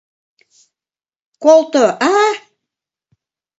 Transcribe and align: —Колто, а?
—Колто, 1.43 1.83
а? 2.17 2.17